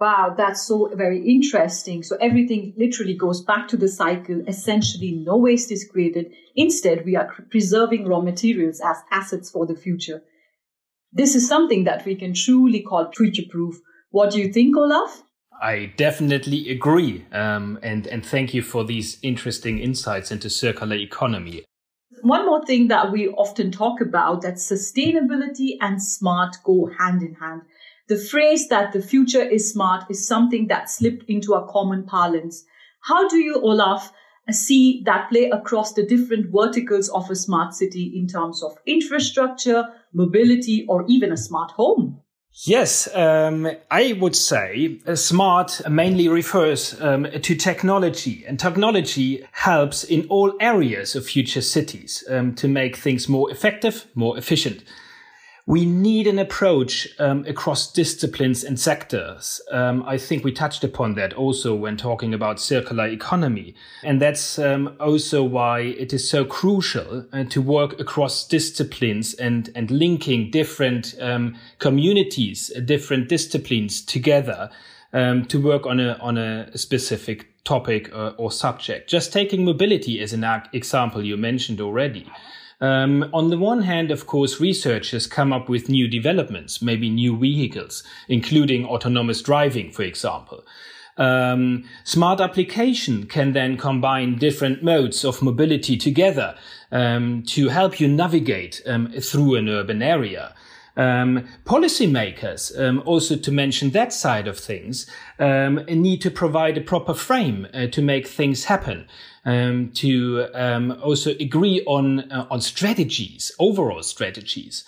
Wow, 0.00 0.34
that's 0.36 0.66
so 0.66 0.90
very 0.94 1.24
interesting. 1.24 2.02
So 2.02 2.16
everything 2.20 2.74
literally 2.76 3.14
goes 3.14 3.42
back 3.42 3.68
to 3.68 3.76
the 3.76 3.88
cycle. 3.88 4.42
Essentially, 4.48 5.22
no 5.24 5.36
waste 5.36 5.70
is 5.70 5.88
created. 5.88 6.32
Instead, 6.56 7.04
we 7.04 7.14
are 7.14 7.32
preserving 7.50 8.06
raw 8.06 8.20
materials 8.20 8.80
as 8.84 8.96
assets 9.12 9.50
for 9.50 9.66
the 9.66 9.76
future. 9.76 10.22
This 11.12 11.36
is 11.36 11.46
something 11.46 11.84
that 11.84 12.04
we 12.04 12.16
can 12.16 12.34
truly 12.34 12.82
call 12.82 13.12
future 13.12 13.44
proof. 13.48 13.76
What 14.10 14.32
do 14.32 14.40
you 14.40 14.52
think, 14.52 14.76
Olaf? 14.76 15.22
I 15.62 15.92
definitely 15.96 16.70
agree. 16.70 17.24
Um, 17.30 17.78
and, 17.82 18.08
and 18.08 18.26
thank 18.26 18.52
you 18.52 18.62
for 18.62 18.84
these 18.84 19.18
interesting 19.22 19.78
insights 19.78 20.32
into 20.32 20.50
circular 20.50 20.96
economy. 20.96 21.64
One 22.22 22.46
more 22.46 22.64
thing 22.64 22.88
that 22.88 23.12
we 23.12 23.28
often 23.28 23.70
talk 23.70 24.00
about 24.00 24.42
that 24.42 24.54
sustainability 24.54 25.76
and 25.80 26.02
smart 26.02 26.56
go 26.64 26.90
hand 26.98 27.22
in 27.22 27.34
hand. 27.34 27.62
The 28.06 28.18
phrase 28.18 28.68
that 28.68 28.92
the 28.92 29.00
future 29.00 29.42
is 29.42 29.72
smart 29.72 30.04
is 30.10 30.28
something 30.28 30.66
that 30.68 30.90
slipped 30.90 31.24
into 31.28 31.54
our 31.54 31.66
common 31.66 32.04
parlance. 32.04 32.64
How 33.00 33.26
do 33.28 33.38
you, 33.38 33.54
Olaf, 33.62 34.12
see 34.50 35.02
that 35.06 35.30
play 35.30 35.48
across 35.48 35.94
the 35.94 36.04
different 36.04 36.52
verticals 36.52 37.08
of 37.08 37.30
a 37.30 37.36
smart 37.36 37.74
city 37.74 38.12
in 38.14 38.26
terms 38.26 38.62
of 38.62 38.76
infrastructure, 38.86 39.84
mobility, 40.12 40.84
or 40.86 41.06
even 41.08 41.32
a 41.32 41.36
smart 41.36 41.70
home? 41.70 42.20
Yes, 42.66 43.08
um, 43.16 43.68
I 43.90 44.12
would 44.20 44.36
say 44.36 45.00
uh, 45.06 45.16
smart 45.16 45.80
mainly 45.90 46.28
refers 46.28 47.00
um, 47.00 47.24
to 47.24 47.54
technology, 47.56 48.44
and 48.46 48.60
technology 48.60 49.44
helps 49.52 50.04
in 50.04 50.26
all 50.28 50.52
areas 50.60 51.16
of 51.16 51.26
future 51.26 51.62
cities 51.62 52.22
um, 52.28 52.54
to 52.56 52.68
make 52.68 52.96
things 52.96 53.28
more 53.28 53.50
effective, 53.50 54.06
more 54.14 54.38
efficient 54.38 54.84
we 55.66 55.86
need 55.86 56.26
an 56.26 56.38
approach 56.38 57.08
um, 57.18 57.42
across 57.46 57.90
disciplines 57.90 58.62
and 58.62 58.78
sectors. 58.78 59.62
Um, 59.70 60.04
I 60.06 60.18
think 60.18 60.44
we 60.44 60.52
touched 60.52 60.84
upon 60.84 61.14
that 61.14 61.32
also 61.32 61.74
when 61.74 61.96
talking 61.96 62.34
about 62.34 62.60
circular 62.60 63.06
economy. 63.06 63.74
And 64.02 64.20
that's 64.20 64.58
um, 64.58 64.94
also 65.00 65.42
why 65.42 65.80
it 65.80 66.12
is 66.12 66.28
so 66.28 66.44
crucial 66.44 67.24
uh, 67.32 67.44
to 67.44 67.62
work 67.62 67.98
across 67.98 68.46
disciplines 68.46 69.32
and, 69.32 69.70
and 69.74 69.90
linking 69.90 70.50
different 70.50 71.14
um, 71.18 71.56
communities, 71.78 72.70
uh, 72.76 72.80
different 72.80 73.30
disciplines 73.30 74.02
together 74.02 74.68
um, 75.14 75.46
to 75.46 75.62
work 75.62 75.86
on 75.86 75.98
a, 75.98 76.18
on 76.20 76.36
a 76.36 76.76
specific 76.76 77.64
topic 77.64 78.10
or, 78.14 78.18
uh, 78.18 78.30
or 78.32 78.52
subject. 78.52 79.08
Just 79.08 79.32
taking 79.32 79.64
mobility 79.64 80.20
as 80.20 80.34
an 80.34 80.44
example 80.74 81.24
you 81.24 81.38
mentioned 81.38 81.80
already. 81.80 82.30
Um, 82.84 83.30
on 83.32 83.48
the 83.48 83.56
one 83.56 83.80
hand, 83.80 84.10
of 84.10 84.26
course, 84.26 84.60
researchers 84.60 85.26
come 85.26 85.54
up 85.54 85.70
with 85.70 85.88
new 85.88 86.06
developments, 86.06 86.82
maybe 86.82 87.08
new 87.08 87.34
vehicles, 87.34 88.02
including 88.28 88.84
autonomous 88.84 89.40
driving, 89.40 89.90
for 89.90 90.02
example. 90.02 90.62
Um, 91.16 91.88
smart 92.02 92.42
application 92.42 93.24
can 93.24 93.54
then 93.54 93.78
combine 93.78 94.36
different 94.36 94.82
modes 94.82 95.24
of 95.24 95.40
mobility 95.40 95.96
together 95.96 96.56
um, 96.92 97.42
to 97.54 97.68
help 97.68 98.00
you 98.00 98.06
navigate 98.06 98.82
um, 98.84 99.10
through 99.12 99.54
an 99.54 99.70
urban 99.70 100.02
area. 100.02 100.54
Um, 100.96 101.48
policymakers, 101.64 102.78
um, 102.78 103.02
also 103.04 103.36
to 103.36 103.50
mention 103.50 103.90
that 103.90 104.12
side 104.12 104.46
of 104.46 104.58
things, 104.58 105.10
um, 105.38 105.84
need 105.88 106.20
to 106.22 106.30
provide 106.30 106.78
a 106.78 106.80
proper 106.80 107.14
frame 107.14 107.66
uh, 107.74 107.88
to 107.88 108.00
make 108.00 108.28
things 108.28 108.64
happen. 108.64 109.08
Um, 109.46 109.90
to 109.96 110.46
um, 110.54 110.98
also 111.02 111.32
agree 111.32 111.84
on 111.86 112.32
uh, 112.32 112.46
on 112.50 112.60
strategies, 112.60 113.52
overall 113.58 114.02
strategies. 114.02 114.84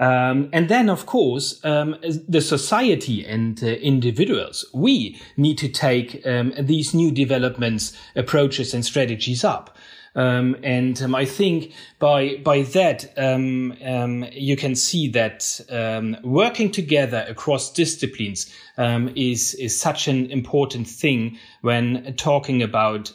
Um, 0.00 0.48
and 0.54 0.70
then, 0.70 0.88
of 0.88 1.04
course, 1.04 1.62
um, 1.62 1.94
the 2.26 2.40
society 2.40 3.26
and 3.26 3.62
uh, 3.62 3.66
individuals, 3.66 4.64
we 4.72 5.20
need 5.36 5.58
to 5.58 5.68
take 5.68 6.26
um, 6.26 6.54
these 6.58 6.94
new 6.94 7.10
developments, 7.12 7.94
approaches 8.16 8.72
and 8.72 8.82
strategies 8.82 9.44
up. 9.44 9.76
Um, 10.16 10.56
and 10.64 11.00
um, 11.02 11.14
I 11.14 11.24
think 11.24 11.72
by 12.00 12.36
by 12.38 12.62
that 12.62 13.12
um, 13.16 13.76
um 13.84 14.26
you 14.32 14.56
can 14.56 14.74
see 14.74 15.08
that 15.08 15.60
um, 15.70 16.16
working 16.24 16.72
together 16.72 17.24
across 17.28 17.72
disciplines 17.72 18.52
um, 18.76 19.12
is 19.14 19.54
is 19.54 19.78
such 19.78 20.08
an 20.08 20.28
important 20.30 20.88
thing 20.88 21.38
when 21.60 22.14
talking 22.16 22.62
about 22.62 23.12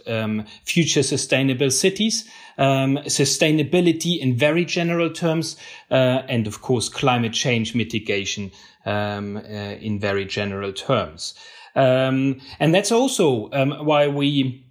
future 0.64 1.04
sustainable 1.04 1.72
cities, 1.72 2.30
sustainability 2.58 4.18
in 4.20 4.36
very 4.36 4.64
general 4.64 5.10
terms, 5.10 5.58
uh, 5.92 6.22
and 6.30 6.48
of 6.48 6.62
course 6.62 6.88
climate 6.88 7.34
change 7.34 7.76
mitigation 7.76 8.52
uh, 8.86 9.80
in 9.82 10.00
very 10.00 10.26
general 10.26 10.72
terms. 10.72 11.34
and 11.76 12.74
that's 12.74 12.92
also 12.92 13.50
why 13.84 14.08
we 14.08 14.65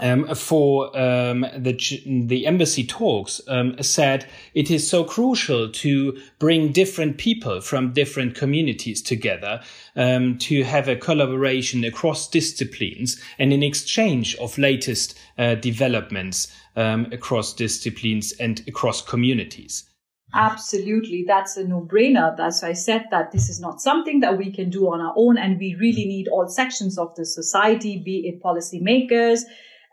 um, 0.00 0.34
for 0.34 0.96
um, 0.98 1.46
the 1.56 1.72
the 2.06 2.46
embassy 2.46 2.84
talks 2.84 3.40
um, 3.48 3.80
said 3.82 4.26
it 4.54 4.70
is 4.70 4.88
so 4.88 5.04
crucial 5.04 5.70
to 5.70 6.18
bring 6.38 6.72
different 6.72 7.18
people 7.18 7.60
from 7.60 7.92
different 7.92 8.34
communities 8.34 9.02
together 9.02 9.60
um, 9.96 10.38
to 10.38 10.62
have 10.64 10.88
a 10.88 10.96
collaboration 10.96 11.84
across 11.84 12.28
disciplines 12.28 13.20
and 13.38 13.52
an 13.52 13.62
exchange 13.62 14.34
of 14.36 14.56
latest 14.58 15.18
uh, 15.38 15.54
developments 15.54 16.52
um, 16.76 17.06
across 17.12 17.52
disciplines 17.52 18.32
and 18.32 18.62
across 18.66 19.02
communities. 19.02 19.84
Absolutely. 20.32 21.24
That's 21.26 21.56
a 21.56 21.64
no 21.64 21.80
brainer. 21.80 22.36
That's 22.36 22.62
why 22.62 22.68
I 22.68 22.72
said 22.74 23.06
that 23.10 23.32
this 23.32 23.48
is 23.48 23.60
not 23.60 23.80
something 23.80 24.20
that 24.20 24.38
we 24.38 24.52
can 24.52 24.70
do 24.70 24.88
on 24.88 25.00
our 25.00 25.12
own. 25.16 25.36
And 25.36 25.58
we 25.58 25.74
really 25.74 26.04
need 26.06 26.28
all 26.28 26.46
sections 26.48 26.98
of 26.98 27.14
the 27.16 27.24
society, 27.24 27.98
be 27.98 28.28
it 28.28 28.42
policymakers, 28.42 29.40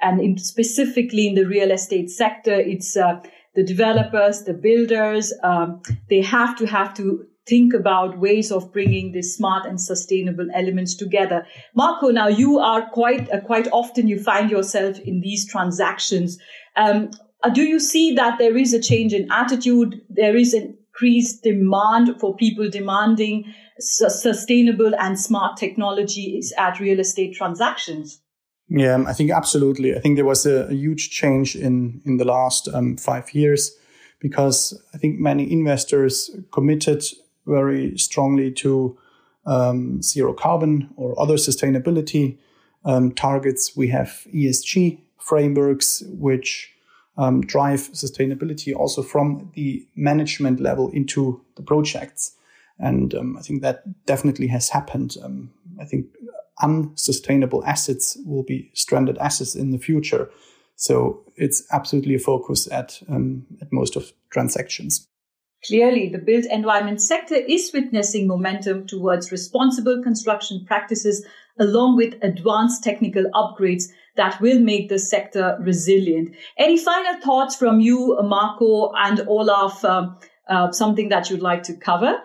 and 0.01 0.21
in 0.21 0.37
specifically 0.37 1.27
in 1.27 1.35
the 1.35 1.45
real 1.45 1.71
estate 1.71 2.09
sector, 2.09 2.53
it's 2.53 2.95
uh, 2.95 3.19
the 3.55 3.63
developers, 3.63 4.43
the 4.43 4.53
builders, 4.53 5.33
um, 5.43 5.81
they 6.09 6.21
have 6.21 6.55
to 6.57 6.67
have 6.67 6.93
to 6.95 7.25
think 7.47 7.73
about 7.73 8.19
ways 8.19 8.51
of 8.51 8.71
bringing 8.73 9.13
these 9.13 9.33
smart 9.33 9.65
and 9.65 9.79
sustainable 9.79 10.47
elements 10.53 10.95
together. 10.95 11.45
Marco, 11.73 12.09
now 12.09 12.27
you 12.27 12.59
are 12.59 12.89
quite 12.89 13.31
uh, 13.31 13.39
quite 13.39 13.67
often 13.71 14.07
you 14.07 14.21
find 14.21 14.51
yourself 14.51 14.99
in 14.99 15.21
these 15.21 15.49
transactions. 15.49 16.37
Um, 16.75 17.09
uh, 17.43 17.49
do 17.49 17.63
you 17.63 17.79
see 17.79 18.13
that 18.15 18.37
there 18.37 18.57
is 18.57 18.73
a 18.73 18.81
change 18.81 19.13
in 19.13 19.31
attitude? 19.31 20.01
There 20.09 20.35
is 20.35 20.53
increased 20.53 21.43
demand 21.43 22.19
for 22.19 22.35
people 22.35 22.69
demanding 22.69 23.53
su- 23.79 24.09
sustainable 24.09 24.93
and 24.95 25.19
smart 25.19 25.57
technologies 25.57 26.53
at 26.57 26.79
real 26.79 26.99
estate 26.99 27.35
transactions. 27.35 28.21
Yeah, 28.69 29.03
I 29.07 29.13
think 29.13 29.31
absolutely. 29.31 29.95
I 29.95 29.99
think 29.99 30.17
there 30.17 30.25
was 30.25 30.45
a, 30.45 30.67
a 30.67 30.73
huge 30.73 31.09
change 31.09 31.55
in 31.55 32.01
in 32.05 32.17
the 32.17 32.25
last 32.25 32.67
um, 32.73 32.97
five 32.97 33.33
years 33.33 33.71
because 34.19 34.79
I 34.93 34.97
think 34.97 35.19
many 35.19 35.49
investors 35.51 36.31
committed 36.51 37.03
very 37.45 37.97
strongly 37.97 38.51
to 38.51 38.97
um, 39.45 40.01
zero 40.01 40.33
carbon 40.33 40.89
or 40.97 41.19
other 41.19 41.35
sustainability 41.35 42.37
um, 42.83 43.11
targets. 43.13 43.75
We 43.75 43.87
have 43.89 44.27
ESG 44.33 44.99
frameworks 45.17 46.03
which 46.07 46.73
um, 47.17 47.41
drive 47.41 47.89
sustainability 47.93 48.75
also 48.75 49.01
from 49.01 49.51
the 49.55 49.85
management 49.95 50.59
level 50.59 50.89
into 50.91 51.41
the 51.55 51.63
projects. 51.63 52.33
And 52.79 53.15
um, 53.15 53.37
I 53.37 53.41
think 53.41 53.61
that 53.61 54.05
definitely 54.05 54.47
has 54.47 54.69
happened. 54.69 55.15
Um, 55.23 55.51
I 55.79 55.85
think 55.85 56.07
unsustainable 56.61 57.63
assets 57.65 58.17
will 58.25 58.43
be 58.43 58.71
stranded 58.73 59.17
assets 59.17 59.55
in 59.55 59.71
the 59.71 59.77
future. 59.77 60.29
So 60.75 61.23
it's 61.35 61.63
absolutely 61.71 62.15
a 62.15 62.19
focus 62.19 62.71
at, 62.71 63.01
um, 63.09 63.45
at 63.61 63.71
most 63.71 63.95
of 63.95 64.11
transactions. 64.29 65.07
Clearly, 65.65 66.09
the 66.09 66.19
built 66.19 66.45
environment 66.45 67.01
sector 67.01 67.35
is 67.35 67.71
witnessing 67.73 68.27
momentum 68.27 68.85
towards 68.85 69.31
responsible 69.31 70.03
construction 70.03 70.63
practices 70.65 71.25
along 71.59 71.97
with 71.97 72.13
advanced 72.21 72.83
technical 72.83 73.25
upgrades 73.33 73.85
that 74.15 74.39
will 74.39 74.59
make 74.59 74.89
the 74.89 74.99
sector 74.99 75.57
resilient. 75.59 76.35
Any 76.57 76.77
final 76.77 77.19
thoughts 77.21 77.55
from 77.55 77.79
you, 77.79 78.19
Marco 78.23 78.91
and 78.93 79.21
Olaf? 79.27 79.83
Um, 79.83 80.17
uh, 80.47 80.71
something 80.71 81.09
that 81.09 81.29
you'd 81.29 81.41
like 81.41 81.63
to 81.63 81.73
cover? 81.73 82.15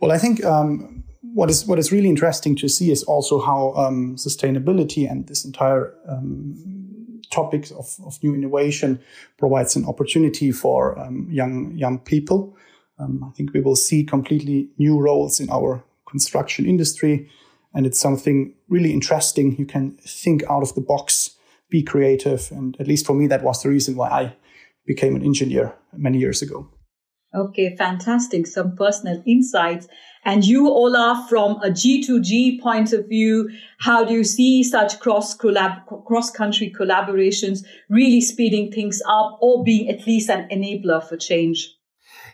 Well, 0.00 0.12
I 0.12 0.18
think 0.18 0.44
um, 0.44 0.99
what 1.34 1.50
is 1.50 1.66
what 1.66 1.78
is 1.78 1.92
really 1.92 2.08
interesting 2.08 2.56
to 2.56 2.68
see 2.68 2.90
is 2.90 3.02
also 3.04 3.40
how 3.40 3.72
um, 3.74 4.16
sustainability 4.16 5.10
and 5.10 5.26
this 5.26 5.44
entire 5.44 5.94
um, 6.08 7.20
topic 7.30 7.70
of, 7.70 7.96
of 8.04 8.22
new 8.22 8.34
innovation 8.34 9.00
provides 9.38 9.76
an 9.76 9.84
opportunity 9.86 10.52
for 10.52 10.98
um, 10.98 11.28
young 11.30 11.72
young 11.76 11.98
people. 11.98 12.56
Um, 12.98 13.24
I 13.24 13.30
think 13.36 13.54
we 13.54 13.60
will 13.60 13.76
see 13.76 14.04
completely 14.04 14.68
new 14.78 14.98
roles 15.00 15.40
in 15.40 15.48
our 15.50 15.82
construction 16.06 16.66
industry 16.66 17.30
and 17.74 17.86
it's 17.86 18.00
something 18.00 18.54
really 18.68 18.92
interesting. 18.92 19.56
You 19.56 19.66
can 19.66 19.96
think 20.04 20.42
out 20.50 20.62
of 20.62 20.74
the 20.74 20.80
box, 20.80 21.36
be 21.68 21.82
creative. 21.82 22.50
And 22.50 22.76
at 22.80 22.88
least 22.88 23.06
for 23.06 23.14
me, 23.14 23.26
that 23.28 23.42
was 23.42 23.62
the 23.62 23.68
reason 23.68 23.96
why 23.96 24.08
I 24.08 24.36
became 24.86 25.14
an 25.14 25.22
engineer 25.22 25.74
many 25.96 26.18
years 26.18 26.42
ago. 26.42 26.68
Okay, 27.32 27.76
fantastic. 27.76 28.46
Some 28.46 28.74
personal 28.74 29.22
insights. 29.24 29.86
And 30.24 30.44
you, 30.44 30.68
Olaf, 30.68 31.28
from 31.28 31.52
a 31.62 31.70
G2G 31.70 32.60
point 32.60 32.92
of 32.92 33.08
view, 33.08 33.48
how 33.78 34.04
do 34.04 34.12
you 34.12 34.24
see 34.24 34.64
such 34.64 34.98
cross 34.98 35.36
collab, 35.36 36.04
cross 36.04 36.30
country 36.30 36.74
collaborations 36.76 37.64
really 37.88 38.20
speeding 38.20 38.72
things 38.72 39.00
up 39.08 39.38
or 39.40 39.62
being 39.62 39.88
at 39.88 40.06
least 40.06 40.28
an 40.28 40.48
enabler 40.50 41.02
for 41.02 41.16
change? 41.16 41.79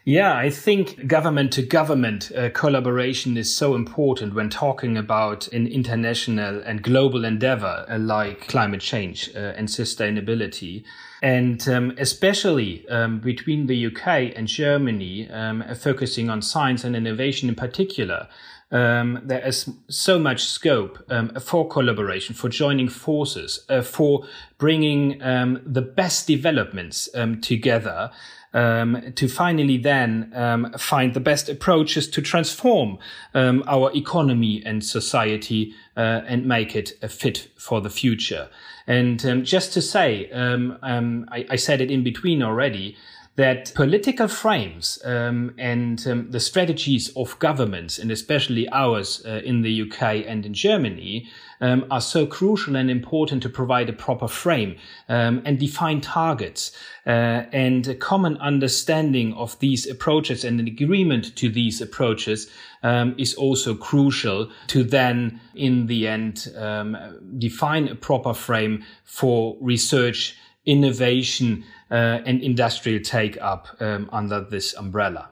Yeah, 0.09 0.37
I 0.37 0.51
think 0.51 1.09
government 1.09 1.53
to 1.55 1.63
government 1.63 2.31
uh, 2.31 2.51
collaboration 2.51 3.37
is 3.37 3.53
so 3.53 3.75
important 3.75 4.35
when 4.35 4.51
talking 4.51 4.97
about 4.97 5.49
an 5.49 5.67
international 5.67 6.63
and 6.65 6.81
global 6.81 7.25
endeavor 7.25 7.85
uh, 7.89 7.99
like 7.99 8.47
climate 8.47 8.81
change 8.81 9.29
uh, 9.35 9.55
and 9.57 9.67
sustainability. 9.67 10.85
And 11.23 11.69
um, 11.69 11.93
especially 11.99 12.89
um, 12.89 13.19
between 13.19 13.67
the 13.67 13.87
UK 13.87 14.33
and 14.37 14.47
Germany, 14.47 15.29
um, 15.29 15.65
focusing 15.75 16.31
on 16.31 16.41
science 16.41 16.85
and 16.85 16.95
innovation 16.95 17.49
in 17.49 17.57
particular, 17.57 18.29
um, 18.71 19.21
there 19.25 19.47
is 19.47 19.71
so 19.89 20.19
much 20.19 20.45
scope 20.45 21.05
um, 21.09 21.31
for 21.41 21.69
collaboration, 21.69 22.35
for 22.35 22.49
joining 22.49 22.89
forces, 22.89 23.65
uh, 23.69 23.83
for 23.83 24.27
bringing 24.59 25.23
um, 25.23 25.61
the 25.65 25.83
best 25.83 26.27
developments 26.27 27.09
um, 27.15 27.41
together 27.41 28.11
um, 28.55 29.13
to 29.15 29.29
finally 29.29 29.77
then 29.77 30.33
um, 30.35 30.73
find 30.79 31.15
the 31.15 31.21
best 31.21 31.49
approaches 31.49 32.09
to 32.09 32.23
transform 32.23 32.99
um, 33.35 33.63
our 33.67 33.93
economy 33.95 34.63
and 34.65 34.83
society 34.83 35.75
uh, 35.97 36.23
and 36.27 36.47
make 36.47 36.75
it 36.75 36.93
a 37.03 37.09
fit 37.09 37.49
for 37.57 37.81
the 37.81 37.91
future. 37.91 38.49
And 38.89 39.45
just 39.45 39.73
to 39.75 39.83
say, 39.83 40.31
um, 40.31 40.79
um, 40.83 41.29
I, 41.31 41.45
I, 41.51 41.57
said 41.57 41.81
it 41.81 41.91
in 41.91 42.05
between 42.05 42.41
already 42.41 42.97
that 43.37 43.73
political 43.75 44.29
frames 44.29 44.99
um, 45.05 45.55
and 45.59 46.07
um, 46.07 46.31
the 46.31 46.41
strategies 46.41 47.15
of 47.17 47.39
governments, 47.39 47.99
and 47.99 48.11
especially 48.11 48.67
ours 48.71 49.23
uh, 49.27 49.43
in 49.45 49.61
the 49.61 49.83
UK 49.83 50.25
and 50.27 50.47
in 50.47 50.55
Germany, 50.55 51.29
um, 51.61 51.87
are 51.91 52.01
so 52.01 52.27
crucial 52.27 52.77
and 52.77 52.91
important 52.91 53.43
to 53.43 53.49
provide 53.49 53.89
a 53.89 53.93
proper 53.93 54.27
frame 54.27 54.77
um, 55.09 55.43
and 55.45 55.59
define 55.59 56.01
targets. 56.01 56.73
Uh, 57.07 57.45
and 57.53 57.87
a 57.89 57.95
common 57.95 58.37
understanding 58.39 59.33
of 59.35 59.59
these 59.61 59.87
approaches 59.87 60.43
and 60.43 60.59
an 60.59 60.67
agreement 60.67 61.37
to 61.37 61.49
these 61.51 61.81
approaches 61.81 62.51
um, 62.83 63.15
is 63.19 63.35
also 63.35 63.75
crucial 63.75 64.51
to 64.67 64.83
then, 64.83 65.41
in 65.55 65.87
the 65.87 66.09
end, 66.09 66.49
um, 66.57 66.97
define 67.39 67.89
a 67.89 67.95
proper 67.95 68.33
frame 68.33 68.83
for 69.05 69.57
research, 69.61 70.37
innovation, 70.67 71.65
uh, 71.91 72.21
and 72.27 72.43
industrial 72.43 73.01
take 73.03 73.41
up 73.41 73.69
um, 73.81 74.09
under 74.13 74.41
this 74.41 74.75
umbrella. 74.75 75.31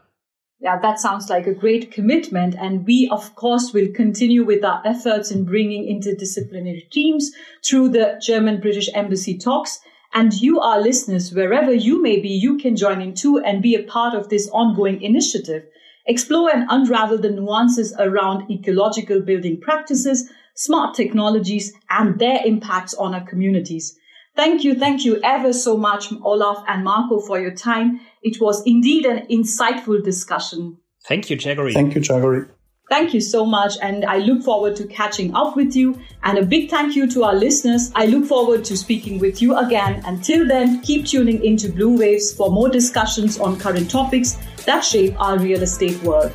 Yeah, 0.60 0.78
that 0.80 0.98
sounds 0.98 1.28
like 1.28 1.46
a 1.46 1.52
great 1.52 1.92
commitment. 1.92 2.54
And 2.58 2.86
we, 2.86 3.08
of 3.12 3.34
course, 3.34 3.72
will 3.74 3.88
continue 3.92 4.44
with 4.44 4.64
our 4.64 4.80
efforts 4.86 5.30
in 5.30 5.44
bringing 5.44 5.84
interdisciplinary 5.84 6.90
teams 6.90 7.32
through 7.62 7.90
the 7.90 8.18
German 8.22 8.60
British 8.60 8.88
Embassy 8.94 9.36
talks. 9.36 9.80
And 10.14 10.32
you, 10.32 10.60
our 10.60 10.80
listeners, 10.80 11.34
wherever 11.34 11.74
you 11.74 12.00
may 12.00 12.20
be, 12.20 12.28
you 12.28 12.56
can 12.56 12.76
join 12.76 13.02
in 13.02 13.14
too 13.14 13.38
and 13.40 13.60
be 13.60 13.74
a 13.74 13.82
part 13.82 14.14
of 14.14 14.28
this 14.28 14.48
ongoing 14.50 15.02
initiative. 15.02 15.64
Explore 16.06 16.54
and 16.54 16.66
unravel 16.70 17.18
the 17.18 17.30
nuances 17.30 17.94
around 17.98 18.50
ecological 18.50 19.20
building 19.20 19.60
practices, 19.60 20.30
smart 20.54 20.94
technologies, 20.94 21.72
and 21.90 22.18
their 22.18 22.40
impacts 22.44 22.94
on 22.94 23.14
our 23.14 23.26
communities. 23.26 23.98
Thank 24.36 24.64
you. 24.64 24.74
Thank 24.74 25.04
you 25.04 25.20
ever 25.22 25.52
so 25.52 25.76
much, 25.76 26.12
Olaf 26.22 26.64
and 26.66 26.82
Marco, 26.82 27.20
for 27.20 27.38
your 27.40 27.54
time. 27.54 28.00
It 28.22 28.40
was 28.40 28.62
indeed 28.66 29.06
an 29.06 29.26
insightful 29.30 30.02
discussion. 30.02 30.78
Thank 31.06 31.30
you, 31.30 31.36
Jaggery. 31.36 31.72
Thank 31.72 31.94
you, 31.94 32.00
Jaggery. 32.00 32.48
Thank 32.90 33.14
you 33.14 33.20
so 33.20 33.46
much. 33.46 33.74
And 33.80 34.04
I 34.04 34.18
look 34.18 34.42
forward 34.42 34.76
to 34.76 34.86
catching 34.86 35.34
up 35.34 35.56
with 35.56 35.74
you. 35.74 35.98
And 36.22 36.38
a 36.38 36.44
big 36.44 36.68
thank 36.68 36.96
you 36.96 37.08
to 37.12 37.24
our 37.24 37.34
listeners. 37.34 37.90
I 37.94 38.06
look 38.06 38.26
forward 38.26 38.64
to 38.66 38.76
speaking 38.76 39.18
with 39.18 39.40
you 39.40 39.56
again. 39.56 40.02
Until 40.04 40.46
then, 40.46 40.80
keep 40.82 41.06
tuning 41.06 41.42
into 41.44 41.70
Blue 41.70 41.96
Waves 41.96 42.34
for 42.34 42.50
more 42.50 42.68
discussions 42.68 43.38
on 43.38 43.58
current 43.58 43.90
topics 43.90 44.36
that 44.66 44.80
shape 44.80 45.14
our 45.18 45.38
real 45.38 45.62
estate 45.62 46.02
world. 46.02 46.32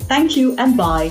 Thank 0.00 0.36
you 0.36 0.54
and 0.56 0.76
bye. 0.76 1.10